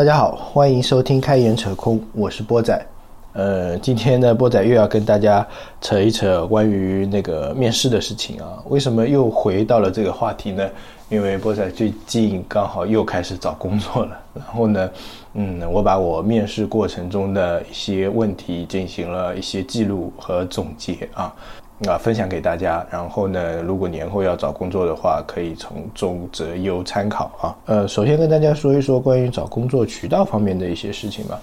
[0.00, 2.86] 大家好，欢迎收听开言扯空，我是波仔。
[3.34, 5.46] 呃，今天呢，波仔又要跟大家
[5.78, 8.64] 扯一扯关于那个面试的事情啊。
[8.70, 10.66] 为什么又回到了这个话题呢？
[11.10, 14.90] 因为波仔最近刚好又开始找工作了，然后呢，
[15.34, 21.30] 嗯，我把我面试过程中的一些问题进行了一些记录和总结啊。
[21.88, 22.86] 啊，分享给大家。
[22.90, 27.56] 然后呢，如果年后要找工作的话，可以从中择优参考啊。
[27.66, 31.40] 呃，首先跟大家说一说关于找工作渠道方面的一些事情吧。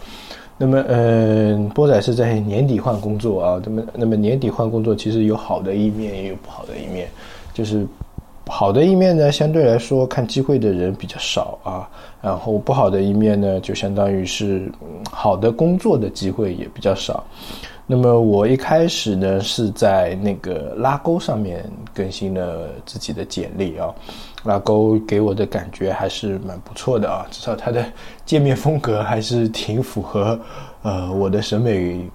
[0.58, 3.62] 那么，嗯，波仔是在年底换工作啊。
[3.64, 7.08] 那么，那么年底换工作其实有好的一面，也有不好的一面。
[7.54, 7.86] 就是
[8.48, 11.90] 好的一面呢，相对来说看机会的人比较少啊。
[12.22, 14.72] 然后不好的一面呢，就相当于是
[15.12, 17.24] 好的工作的机会也比较少。
[17.86, 23.94] 那么我一开始呢是在那个拉钩上面更新了自己的简历啊，
[24.44, 27.86] 拉钩给我的感觉还是蛮不错的啊，至少它的
[28.26, 30.38] 界面风格还是挺符合
[30.82, 32.10] 呃我的审美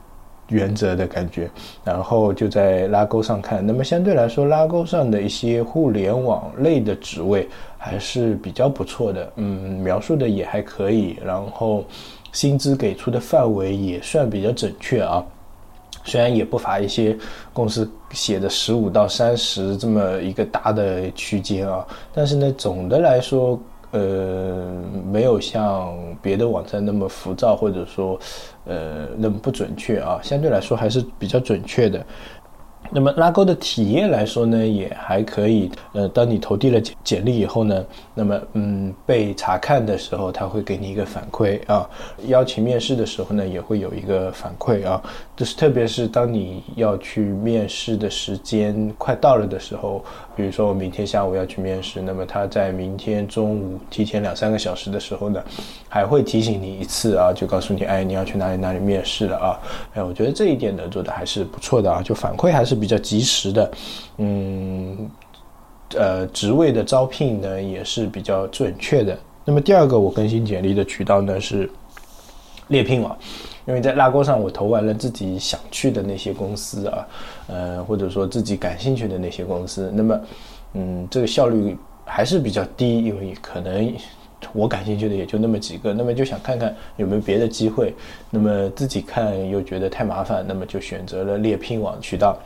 [0.52, 1.50] 原则的感觉。
[1.82, 11.84] 然后就在拉钩上看，那么相对来说拉钩上的一些互联网类的职位还是比较不错的，嗯，描述的也还可以，然后
[12.32, 15.24] 薪资给出的范围也算比较准确啊。
[16.04, 17.16] 虽然也不乏一些
[17.52, 23.56] 公司写的十五到三十这么一个大的区间啊，但是呢，总的来说，
[23.92, 28.18] 呃，没有像别的网站那么浮躁，或者说，
[28.66, 32.04] 呃，那么不准确啊，相对来说还是比较准确的。
[32.94, 35.70] 那么拉钩的体验来说呢，也还可以。
[35.92, 41.88] 呃，当你投递了简简历以后呢，那么嗯，被查看的时候，他会给你一个反馈啊。
[42.26, 45.00] 邀请面试的时候呢，也会有一个反馈啊。
[45.42, 50.04] 就是特别是当你要去面试的时间快到了的时候，
[50.36, 55.42] 比如说我明天下午要去面试，那么他在明天中午提前两三个小时的时候呢，
[55.88, 59.58] 还会提醒你一次啊，就告诉你，哎，你要去哪里哪里面试了啊。
[59.94, 62.76] 哎，我觉得这一点呢做的还是不错的啊，就反馈还是。
[62.76, 63.70] 比较及时的，
[64.18, 65.10] 嗯，
[65.96, 69.18] 呃，职位的招聘呢也是比较准确的。
[69.44, 71.68] 那么第二个我更新简历的渠道呢是
[72.68, 73.18] 猎聘网，
[73.66, 77.06] 因为在拉钩上我投完了自己想去的那些公司啊，
[77.48, 80.20] 呃，或者说自己感兴趣的那些公司，那么，
[80.74, 83.92] 嗯，这个效率还是比较低，因为可能。
[84.52, 87.94] 我感兴趣的也就那么几个，那么就想看看有没有别的机会，
[88.28, 92.36] 那么自己看又觉得太麻烦，那么就选择了猎聘网渠道。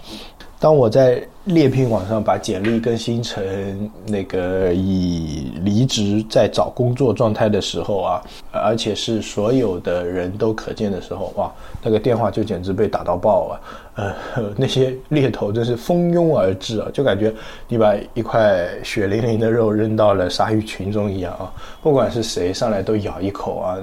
[0.59, 11.53] 当我在猎聘网上把简历更新成那个以离职在找工作状态的时候啊，而且是所有的人都可见的时候，哇，
[11.83, 13.61] 那个电话就简直被打到爆啊！
[13.97, 14.15] 呃，
[14.57, 17.33] 那些猎头真是蜂拥而至啊，就感觉
[17.69, 21.53] 你把一块血淋淋的肉扔到了鲨鱼群中一样啊！
[21.83, 23.77] 不管是谁上来都咬一口啊，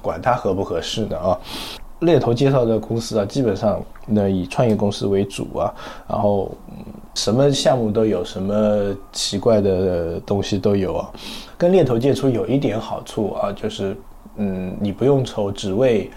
[0.00, 1.38] 管他合不合适的啊！
[2.00, 5.74] 猎头介绍的公司啊，基本上那以创业公司为主啊，
[6.08, 6.50] 然后
[7.14, 11.10] 什么项目都有，什么奇怪的东西都有啊。
[11.56, 13.96] 跟猎头接触有一点好处啊，就是
[14.36, 16.08] 嗯，你不用愁职位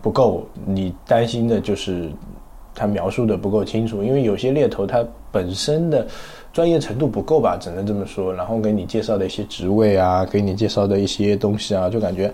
[0.00, 2.12] 不够，你担心的就是
[2.72, 6.06] 他描述的不够清楚，因为有些猎头他本身的
[6.52, 8.32] 专业程度不够吧，只能这么说。
[8.32, 12.32] 然后给你介绍的一些职位啊，给你介绍的一些东西啊，就感觉。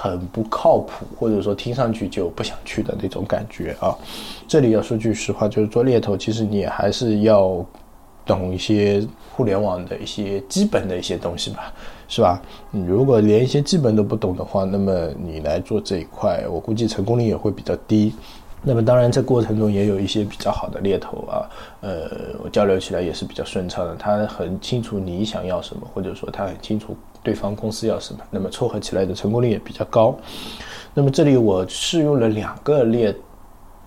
[0.00, 3.92] 很不靠谱，或者说听上去就不想去的那种感觉啊。
[4.46, 7.66] 这里要说句实话，就是做猎头，其实你还是要
[8.24, 11.72] 懂一些互联网的一些基本的一些东西吧，
[12.06, 12.40] 是吧？
[12.70, 18.14] 你如果连一些基本都不懂的话，那么你来做这一块，我估计成功率也会比较低。
[18.62, 21.48] 那么当然，这过程中也有一些比较好的猎头啊，
[21.80, 22.10] 呃，
[22.42, 23.94] 我交流起来也是比较顺畅的。
[23.96, 30.18] 他很清楚你想要什么，或者说他很清楚对方公司要什么，那么撮合起来的成功率也比较高。
[30.92, 33.14] 那么这里我试用了两个猎。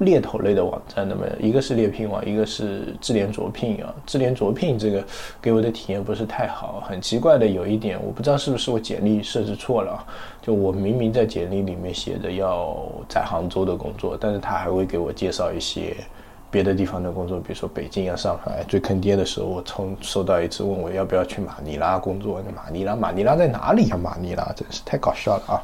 [0.01, 3.93] 猎头类的网站，那么一个是猎聘网，一个是智联卓聘啊。
[4.05, 5.03] 智联卓聘这个
[5.41, 10.03] 给我的体验不是太好，很奇怪的有一点，我不知道是不是我简历设置错了。
[10.41, 12.75] 就我明明在简历里面写着要
[13.07, 15.95] 在杭州的工作，但是他还会给我介绍一些
[16.49, 18.63] 别的地方的工作，比如说北京啊、上海。
[18.67, 23.97] 最坑爹的时候，我从收到一次问我要不要去马尼拉工作，马尼拉，马尼拉在哪里啊？
[23.97, 25.61] 马尼拉真是太搞笑了啊！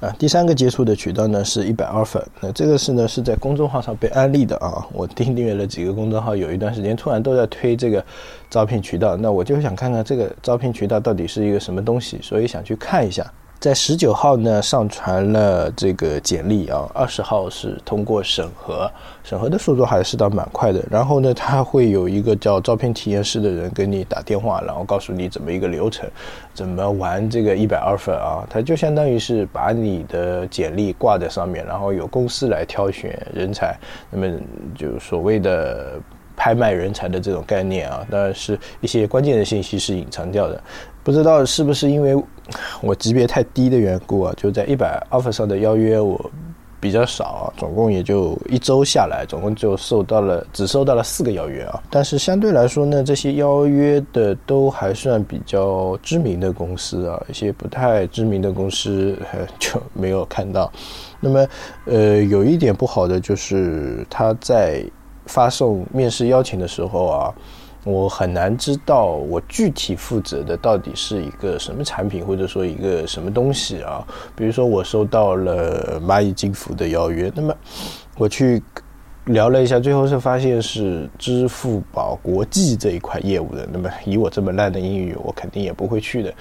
[0.00, 8.04] 啊，第三个接触的渠道呢是一百二粉，那这个是呢是在公众号上被安利的啊，我订阅了几个公众号，有一段时间突然都在推这个
[8.48, 13.28] 招聘渠道，那我就想看看这个招聘渠道到底是一个什么东西，所以想去看一下。
[13.60, 18.88] 在十九号呢上传了这个简历啊，二十号是通过审核，
[19.24, 20.80] 审核的速度还是倒蛮快的。
[20.88, 26.08] 然后呢，他会有一个叫招聘体验师的人给你打电话，然后告诉你怎么一个流程，
[26.54, 28.46] 怎么玩这个一百二分啊。
[28.48, 33.76] 他就相当于是把你的简历挂在上面，然后有公司来挑选人才，
[34.08, 34.38] 那么
[34.76, 36.00] 就所谓的。
[36.40, 40.62] 拍卖人才的这种概念啊，当然是一些关键的信息是隐藏掉的。
[41.08, 42.14] 不知道是不是因为
[42.82, 44.34] 我级别太低的缘故啊？
[44.36, 46.30] 就在一百 offer 上的邀约我
[46.78, 51.82] 比较少啊，总共也就一周下来，总共就收到了只收到了四个邀约啊。
[51.88, 59.16] 但是相对来说呢，这些邀约的都还算比较知名的公司啊，一些不太知名的公司
[59.58, 60.70] 就没有看到。
[61.20, 61.48] 那么
[61.86, 64.84] 呃，有一点不好的就是他在。
[65.30, 67.34] 发送面试邀请的时候啊，
[67.90, 74.06] 我很难知道我具体负责的到底是一个什么产品，或者说一个什么东西啊。
[74.36, 77.54] 比如说我收到了蚂蚁金服的邀约，那么
[78.18, 78.62] 我去
[79.24, 83.66] 聊了一下，最后是发现是支付宝国际这一块业务的。
[83.72, 86.34] 那么以我这么烂的英语，我肯定也不会去的。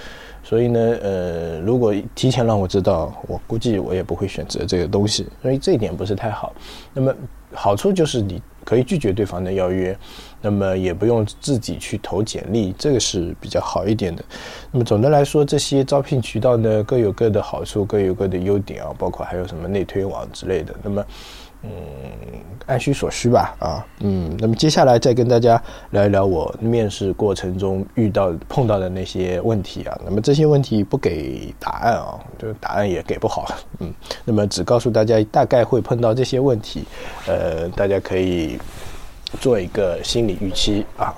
[0.43, 5.25] 所以呢，呃，如果提前让我知道，我估计我也不会选择这个东西。
[5.41, 6.53] 所以这一点不是太好。
[6.93, 7.15] 那么
[7.53, 8.41] 好处就是你。
[8.67, 9.97] 可以拒绝对方的邀约，
[10.41, 14.23] 那么也不用自己去投简历，这个是比较好一点的。
[14.71, 20.73] 那么总的来说，这些招聘渠道呢各有各的好处，各有各的优点啊，包括还有什么内推网之类的。
[20.83, 21.05] 那么。
[21.63, 21.71] 嗯，
[22.67, 29.99] 按需所需吧，啊，嗯，那么接下来再跟大家聊一聊我面试过程中遇到碰到的那些问题啊。
[30.05, 33.47] 那么这些问题不给答案啊，就答案也给不好，
[33.79, 33.91] 嗯，
[34.23, 36.83] 那么只告诉大家大概会碰到这些问题，
[37.25, 38.59] 呃，大家可以
[39.39, 41.13] 做一个心理预期啊。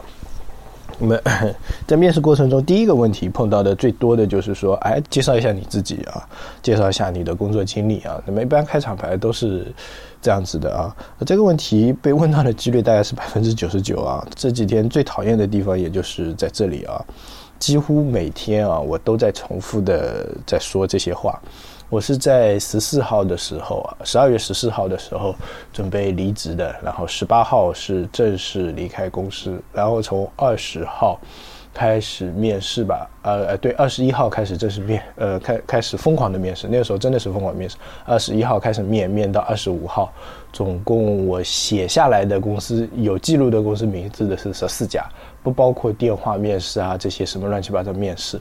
[1.02, 1.18] 那么
[1.88, 6.28] 在面试过程中，第一个问题碰到的最多的就是说，哎，介绍一下你自己啊，
[6.62, 8.22] 介绍一下你的工作经历啊。
[8.26, 9.74] 那么一般开场白都是
[10.22, 10.94] 这样子的啊。
[11.26, 14.28] 这个问题被问到的几率大概是百分之九十九啊。
[14.36, 17.02] 这几天最讨厌的地方也就是在这里啊，
[17.60, 21.40] 几乎每天啊，我都在重复的在说这些话。
[21.90, 25.36] 我是在十四号的时候啊，十二月十四号的时候
[25.74, 31.20] 准备离职的，然后十八号是正式离开公司，然后从二十号
[31.74, 37.76] 开始面试吧，呃呃，对，二十一号开始正式面，呃，开开始疯狂的面试，那个时候真的是疯狂面试，
[38.06, 40.14] 二十一号开始面，面到二十五号，
[40.54, 45.04] 总共我写下来的公司有记录的公司名字的是十四家，
[45.42, 48.40] 不包括电话面试啊这些什么乱七八糟面试。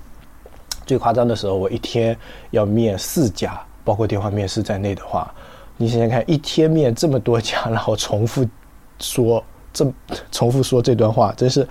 [0.87, 2.17] 最夸张的时候，我一天
[2.51, 5.33] 要面四家，包括电话面试在内的话，
[5.77, 8.47] 你想想看，一天面这么多家， 然后重复
[8.99, 9.87] 说这
[10.33, 11.69] 重复说这段话，真是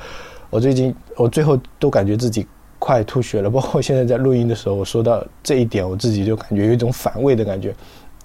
[0.50, 2.46] 我最近我最后都感觉自己
[2.78, 3.50] 快吐血了。
[3.50, 7.74] 包括现在在录音的时候，我说到这一点，我自己就感觉有一种反胃的感觉，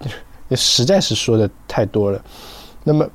[0.55, 2.23] 实在是说的太多了。
[2.85, 3.09] 那么。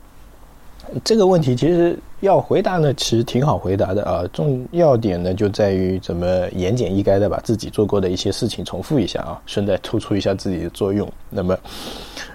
[1.04, 4.24] 这个问题其实要回答呢，其实挺好回答的啊。
[4.34, 11.07] 重要点呢就在于怎么言简意赅的把自己做过的一些事情重复一下啊，顺带突出一下自己的作用。
[11.30, 11.57] 那么，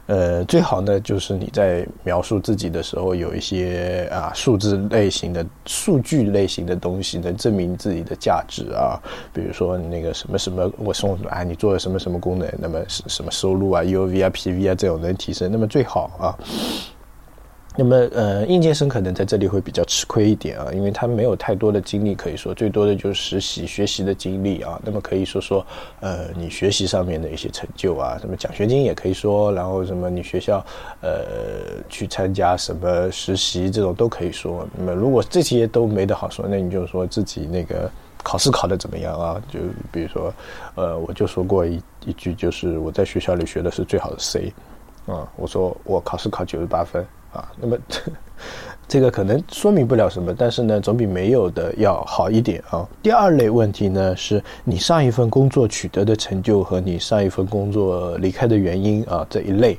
[0.07, 9.01] 呃，最好呢就是你在描述自己的时候有一些啊数字类型的、数据类型的东西，能证明自己的价值啊。
[9.33, 16.37] 比如说那个什么什么，我送啊，你做了什么什么功能，那么什么收入啊、UV 啊、PV 啊这种能提升，那么最好啊。
[17.75, 24.79] 那么，呃，应届生可能在这里会比较吃亏一点啊，因为他没有太多的经历可以说，最多的就是实习、学习的经历啊。
[24.85, 25.65] 那么可以说说，
[26.01, 30.63] 呃，你学习上面的一些成就啊，什么奖学金也可以说，然后什么你学校，
[31.01, 34.69] 呃，去参加什么实习这种都可以说。
[34.77, 37.91] 那么如果这些都没得好说，那你就说自己那个
[38.23, 39.43] 考试考的怎么样啊？
[39.51, 39.59] 就
[39.91, 40.35] 比如说，
[40.75, 44.53] 呃，我就说过一一句，就是我在学校里学的是最好的 C，
[45.07, 47.03] 啊，我说我考试考九十八分。
[47.33, 47.77] 啊，那么
[48.87, 52.87] 这个可能说明不了什么，但是呢，总比没有的要好一点啊。
[53.03, 59.79] 第二类问题呢，是你上一份工作取得的成就和你上一份工作离开的原因啊这一类。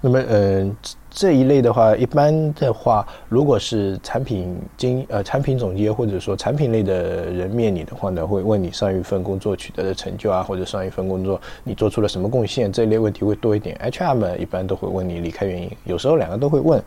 [0.00, 0.76] 那么，嗯。
[1.16, 13.74] 这一类的话，一般的话，如果是产品经呃产品总监或者说产品类的人面你的话呢，会问你上一份工作取得的成就啊，或者上一份工作你做出了什么贡献，这一类问题会多一点。
[13.82, 16.82] HR 们一般都会问你离开原因，有时候两个都会问。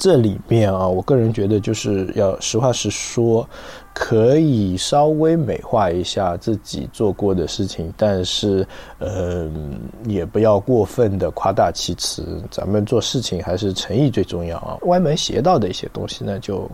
[0.00, 3.46] 这里面啊，我个人觉得就是要实话实说，
[3.92, 8.66] 可以稍微美化一下自己做过的事情，但是
[8.98, 9.46] 呃，
[10.06, 12.42] 也不要过分的夸大其词。
[12.50, 14.78] 咱们做事情还是诚意最重要啊。
[14.86, 16.66] 歪门邪道的一些东西呢，就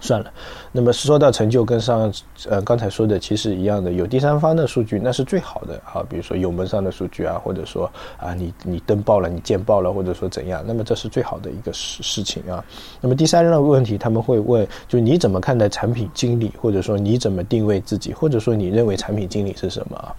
[0.00, 0.32] 算了，
[0.72, 2.12] 那么说到成就，跟上
[2.48, 12.64] 呃刚才说的其实一样的，有第三方的数据那是最好的啊，比如说有门上的数据啊，或者说啊你你登报了，你见报了，或者说怎样，那么这是最好的一个事事情啊。
[13.00, 20.14] 那么第三个问题他们会问，就你怎么看待产品经理，或者说你怎么定位自己，或者说你认为产品经理是什么？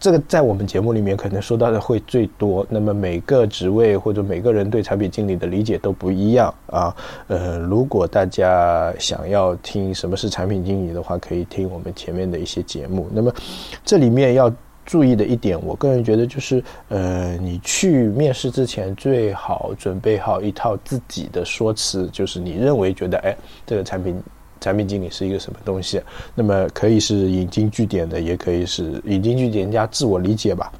[0.00, 2.66] 这个在我们节目里面可能说到的会最多。
[2.70, 6.96] 那么每个职位或者每个人对产品经理的理解都不一样啊。
[7.28, 13.08] 呃，如果大家想要听什么是产品经理的话，可以听我们前面的一些节目。
[13.12, 13.30] 那么
[13.84, 14.50] 这里面要
[14.86, 24.18] 注意的一点，我个人觉得就是，呃，你去面试之前最好准备好一套自己的说辞，就是你认为觉得，哎，这个产品。
[24.60, 26.00] 产品经理是一个什么东西？
[26.34, 30.72] 那么可以是引经据典的，也可以是引经据典加自我理解吧。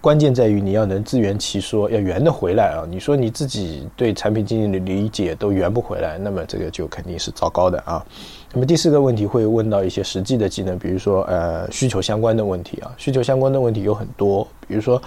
[0.00, 2.82] 关键在于你要能自圆其说，要圆得回来啊！
[2.90, 8.04] 你说你自己对产品经理的理解都圆不回来，那么这个就肯定是糟糕的啊。
[8.52, 12.92] 那么第四个问题会问到一些实际的技能，比如说呃需求相关的问题啊。
[12.98, 15.00] 需求相关的问题有很多，比如说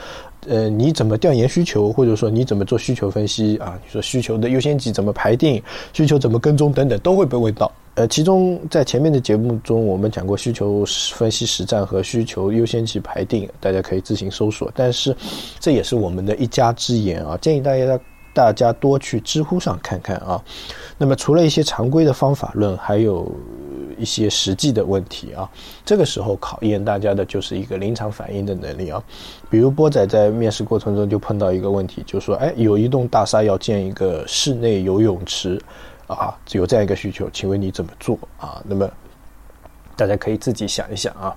[0.47, 3.77] 呃你怎么调研需求，或者说你怎么做需求分析啊？
[3.83, 5.61] 你说需求的优先级怎么排定，
[5.91, 7.69] 需求怎么跟踪等等，都会被问到。
[7.95, 10.83] 呃，其中在前面的节目中，我们讲过需求
[11.13, 14.69] 分析实战和需求优先级排定，大家可以自行搜索。
[14.75, 15.15] 但是，
[15.61, 17.99] 这也是我们的一家之言啊，建议大家
[18.33, 20.43] 大家多去知乎上看看啊。
[20.97, 23.33] 那么，除了一些常规的方法论，还有
[23.97, 25.49] 一些实际的问题啊。
[25.85, 29.01] 这个时候考验大家的就是一个临场反应的能力啊。
[29.49, 35.57] 比如波仔在面试过程中就碰到一个问题，就说：“哎，有一栋大厦要建一个室内游泳池。”
[36.07, 38.61] 啊，有这样一个需求，请问你怎么做啊？
[38.65, 38.89] 那么
[39.95, 41.35] 大家可以自己想一想啊。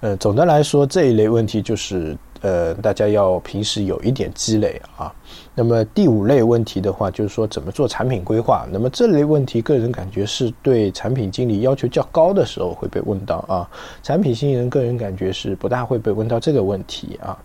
[0.00, 5.12] 呃，总的来说，这一类问题就是呃，大家要平时有一点积累啊。
[5.54, 8.66] 那么第五类问题的话，就是说怎么做产品规划。
[8.70, 13.68] 那么这类问题，个人感觉是对产品经理要求较高的时候会被问到啊。
[14.02, 17.38] 产品新人个人感觉是不大会被问到这个问题啊。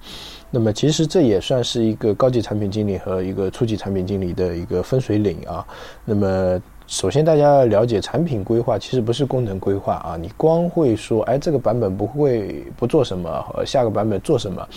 [0.52, 5.66] 那么其实这也算是一个高级产品经理和一个初级产品经理的一个分水岭啊。
[6.06, 10.18] 那么首先大家要了解，产品规划其实不是功能规划啊。
[10.20, 14.68] 你光会说，哎，这个版本不会不做什么，下个版本做什么。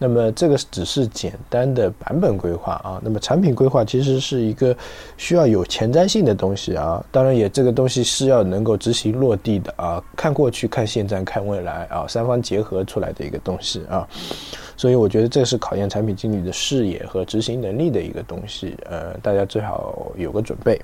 [0.00, 4.74] 那么这个只是简单的版本规划啊，那么产品规划其实是一个
[5.16, 14.08] 需要有前瞻性的东西啊，当然也这个东西是要能够执行落地的啊，看过去、看现在、看未来啊，三方结合出来的一个东西啊，
[14.76, 20.80] 所以我觉得这是考验产品经理的视野和执行能力的一个东西，呃，大家最好有个准备。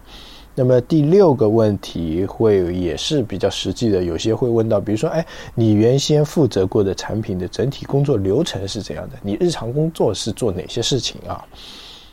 [0.54, 9.16] 那么第六个问题会也是比较实际的，有些会问到，比如说，哎，你原先负责过的产品的整体工作流程是怎样的？
[9.22, 11.44] 你日常工作是做哪些事情啊？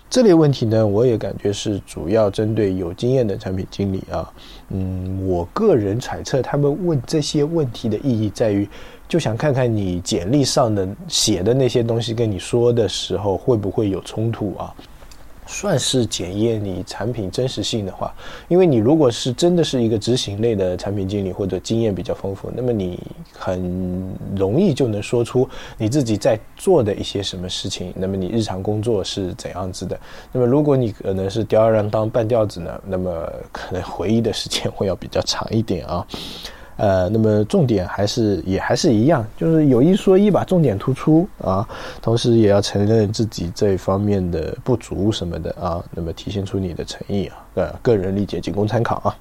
[0.10, 4.30] 这类问题呢，我也感觉是主要针对有经验的产品经理啊。
[4.70, 8.68] 嗯，我个人揣测，他们问这些问题的意义在于，
[9.08, 14.76] 就想看看你简历上的写的那些东西跟你说的时候会不会有冲突啊？
[15.52, 18.14] 算是检验你产品真实性的话，
[18.48, 22.98] 因为你如果是真的是一个执行类的产品经理或者经验比较丰富，那么你
[23.38, 30.00] 很容易就能说出你自己在做的一些什么事情，那么你日常工作是怎样子的。
[30.32, 36.08] 那么如果你可能是吊儿郎当半吊子呢，那么可能回忆的时间会要比较长一点啊。
[36.82, 41.68] 呃，那么重点还是也还是一样，就是有一说一，吧重点突出啊，
[42.02, 49.16] 同时也要承认自己这方面的不足什么的啊，那么体现出你的诚意啊，呃，个人理解仅供参考啊。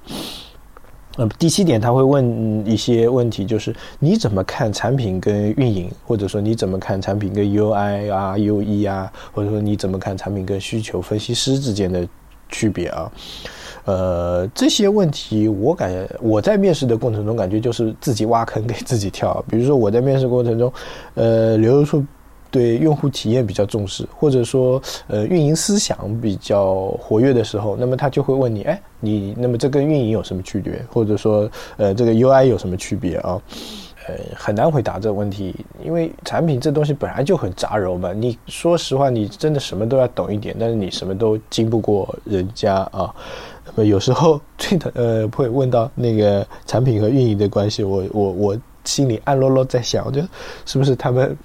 [1.19, 12.09] 那么第七点，他会问一些问题，就是你怎么看产品跟运营，或者说你怎么看产品跟 UI 啊、UE 啊，或者说你怎么看产品跟需求分析师之间的
[12.49, 13.13] 区别啊？
[13.85, 19.43] 呃，这些问题我感我在面试的过程中感觉就是自己挖坑给自己跳。
[19.49, 20.73] 比如说我在面试过程中，
[21.15, 22.05] 呃，刘如树
[22.51, 30.85] 对用户体验比较重视，或者说呃运营思想比较活跃的时候，那么他就会问你，哎，你那么这跟运营有什么区别？
[30.93, 33.41] 或者说呃这个 UI 有什么区别啊？
[34.09, 38.13] 呃，很难回答这个问题，因为产品这东西本来就很杂糅嘛。
[38.13, 43.15] 你说实话，你真的什么都要懂一点，但是你什么都经不过人家啊。
[43.75, 50.29] 那有时候最的呃会问到那个产品和运营的关系，我我我心里暗落落在想，我觉得
[50.67, 51.37] 是不是他们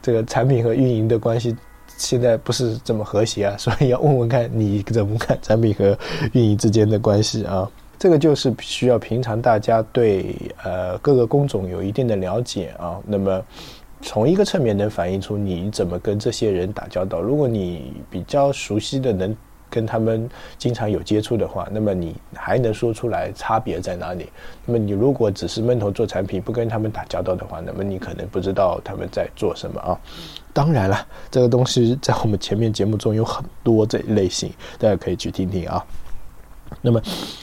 [0.00, 1.54] 这个产品和运营的关系
[1.96, 3.56] 现在不是这么和谐啊？
[3.58, 5.98] 所以要问问看你怎么看产品和
[6.32, 7.68] 运营之间的关系啊？
[7.98, 12.98] 这个就是需要平常大家对呃各个工种有一定的了解啊。
[13.04, 13.42] 那么
[14.00, 17.20] 从一个侧面能反映出你怎么跟这些人打交道。
[17.20, 19.36] 如果你比较熟悉的能。
[19.74, 24.30] 跟他们经常有接触的话，那么你还能说出来差别在哪里？
[24.64, 29.98] 那么你如果只是闷头做产品，不跟他们打交道的话，那么你可能不知道他们在做什么啊。
[30.52, 35.84] 当然了，这个东西在我们前面节目中有很多这一类型，大家可以去听听啊。
[36.82, 37.00] 那么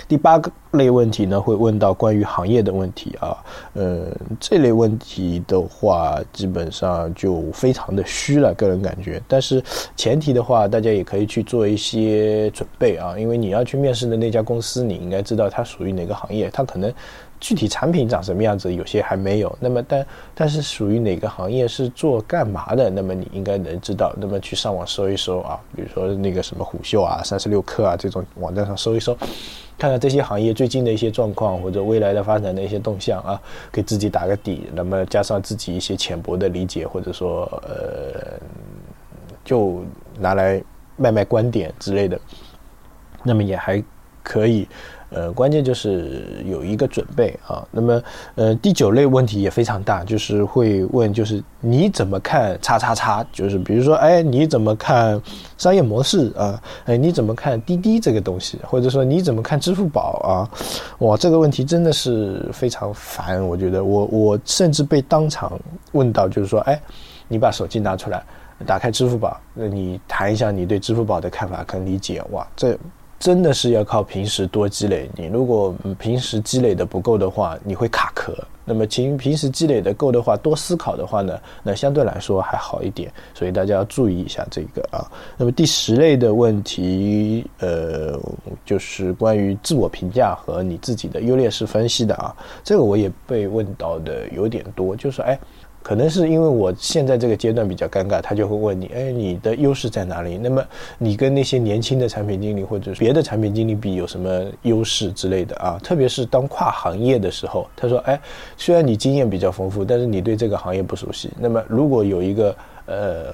[0.07, 3.37] 第八个类问题呢，会问到关于行业的问题啊，
[3.73, 4.05] 嗯，
[4.39, 9.21] 这类问题的话，基本上就非常的虚了，个人感觉。
[9.27, 9.63] 但是
[9.95, 16.93] 前提的话，大家也可以去做一些准备啊，因为你要去面试的那家公司，你应该知道它属于哪个行业，它可能。
[17.41, 19.53] 具体产品长什么样子，有些还没有。
[19.59, 20.05] 那么，但
[20.35, 22.87] 但是属于哪个行业是做干嘛的？
[22.87, 24.13] 那么你应该能知道。
[24.17, 29.15] 那么去上网搜一搜啊，比如说那个什么虎嗅啊、三十六氪啊这种网站上搜一搜，
[29.75, 34.69] 看看这些行业最近的一些状况或者未来的发展的一些动向啊，给自己打个底。
[34.75, 38.39] 那么加上自己一些浅薄的理解，或者说呃，
[39.43, 39.83] 就
[40.19, 40.63] 拿来
[40.95, 42.19] 卖卖观点之类的，
[43.23, 43.83] 那么也还
[44.21, 44.67] 可以。
[45.11, 47.67] 呃，关键就是有一个准备啊。
[47.69, 48.01] 那么，
[48.35, 53.25] 呃，第九类问题也非常大，就是会问，就是你怎么看叉叉叉？
[53.33, 55.21] 就是比如说，哎，你怎么看
[55.57, 56.61] 商业模式啊？
[56.85, 58.57] 哎，你怎么看滴滴这个东西？
[58.63, 60.49] 或者说你怎么看支付宝啊？
[60.99, 63.45] 哇，这个问题真的是非常烦。
[63.45, 65.59] 我觉得，我我甚至被当场
[65.91, 66.81] 问到，就是说，哎，
[67.27, 68.23] 你把手机拿出来，
[68.65, 72.23] 打开支付宝，那你谈一下你对支付宝的看法跟理解。
[72.31, 72.77] 哇，这。
[73.21, 75.07] 真的是要靠平时多积累。
[75.15, 78.35] 你如果平时积累的不够的话，你会卡壳。
[78.65, 83.11] 那么，平平时积累的够的话，多思考的话呢，那相对来说还好一点。
[83.35, 85.05] 所以大家要注意一下这个啊。
[85.37, 88.19] 那么第十类的问题，呃，
[88.65, 92.35] 就是关于自我评价和你自己的优劣势分析的啊。
[92.63, 95.39] 这个我也被问到的有点多，就是哎。
[95.83, 100.37] 可能是因为我现在这个阶段比较尴尬，他就会问你，哎，你的优势在哪里？
[100.37, 100.63] 那么
[100.97, 105.79] 你跟那些年轻的产品经理或者别的产品经理比有什么优势之类的啊？
[105.83, 108.19] 特别是当跨行业的时候，他说，哎，
[108.57, 111.29] 虽然你经验比较丰富，但是你对这个行业不熟悉。
[111.39, 113.33] 那么如果有一个呃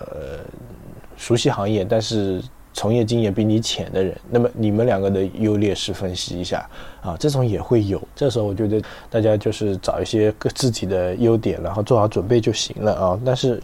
[1.17, 2.41] 熟悉行业，但是
[2.77, 6.69] 从业经验比你浅的人，那么你们两个的优劣势分析一下
[7.01, 7.99] 啊，这种也会有。
[8.15, 13.19] 这时候我觉得大家就是找一些各自己的优点，然后做好准备就行了啊。
[13.25, 13.59] 但是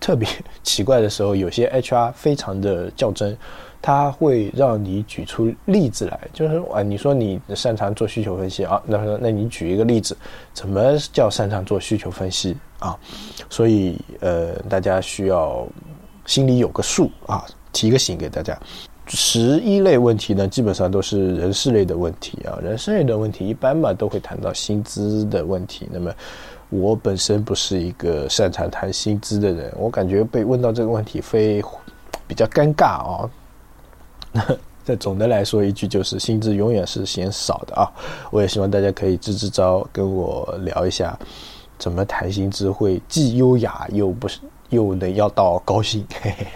[0.00, 0.28] 特别
[0.64, 3.38] 奇怪的时候，有些 HR 非常的较真，
[3.80, 10.16] 他会让你举出例子来，就是啊，你说你擅长做需求分析啊，那说那你举一个例子，
[10.52, 12.98] 怎么叫擅长做需求分析啊？
[13.48, 15.64] 所以呃，大家需要
[16.24, 17.46] 心里有个数啊。
[17.76, 18.58] 提个醒给大家，
[19.06, 22.58] 十一类问题呢，基本上都是人事类的问题啊。
[22.62, 25.86] 人事类的问题一般嘛，都会谈到薪资的问题。
[25.92, 26.10] 那么
[26.70, 31.62] 我本身不是一个擅长谈薪资的人，我感觉被问到这个问题非
[32.26, 33.30] 比较尴尬啊。
[34.82, 37.92] 这总的来说一句就是，薪资永远是嫌少的啊。
[38.30, 41.14] 我也希望大家可以支支招，跟我聊一下
[41.78, 46.06] 怎么谈薪资会既优雅又不是又能要到高薪。
[46.22, 46.46] 嘿嘿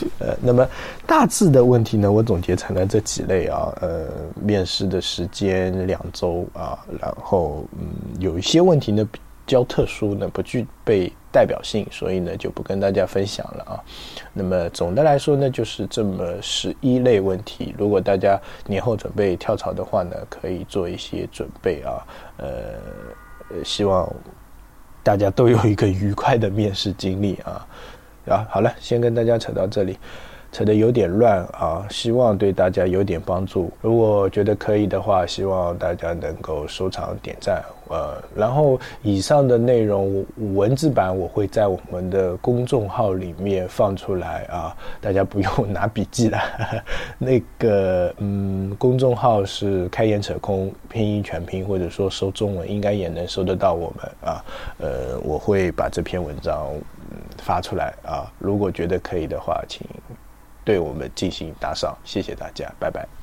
[0.18, 0.66] 呃，那么
[1.06, 3.72] 大致的问题呢，我总结成了这几类啊。
[3.80, 4.06] 呃，
[4.40, 13.80] 面试的时间两周啊，然后嗯，有一些问题呢比较特殊呢，不具备代表性，所以呢就不跟大家分享了啊。
[14.32, 17.74] 那么总的来说呢，就是这么十一类问题。
[17.76, 22.06] 如果大家年后准备跳槽的话呢，可以做一些准备啊。
[22.38, 24.10] 呃，希望
[25.02, 27.66] 大家都有一个愉快的面试经历啊。
[28.26, 29.98] 啊，好了，先跟大家扯到这里，
[30.52, 33.72] 扯得有点乱啊，希望对大家有点帮助。
[33.80, 37.64] 如果觉得可以的话，希望大家能够收藏点赞。
[37.88, 46.38] 呃，然后以上的内容文字版我会在我们的公众号里面放出来啊，大家不用拿笔记了。
[47.18, 54.44] 那个，嗯，公众号是开眼扯空拼音全拼，或者说搜中文应该也能搜得到我们啊。
[54.78, 56.68] 呃，我会把这篇文章。
[57.38, 58.32] 发出来啊！
[58.38, 59.84] 如果觉得可以的话，请
[60.64, 63.21] 对我们进行打赏，谢谢大家，拜拜。